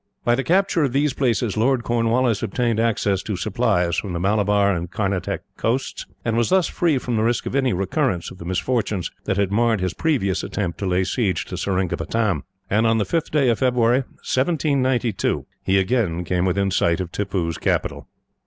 [0.25, 4.73] By the capture of these places, Lord Cornwallis obtained access to supplies from the Malabar
[4.75, 8.45] and Carnatic coasts, and was thus free from the risk of any recurrence of the
[8.45, 13.05] misfortunes that had marred his previous attempt to lay siege to Seringapatam; and, on the
[13.05, 18.07] 5th of February, 1792, he again came within sight of Tippoo's capital.